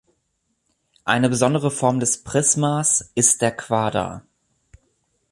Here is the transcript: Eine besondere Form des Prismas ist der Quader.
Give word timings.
Eine 1.05 1.29
besondere 1.29 1.69
Form 1.69 1.99
des 1.99 2.23
Prismas 2.23 3.11
ist 3.13 3.43
der 3.43 3.55
Quader. 3.55 4.25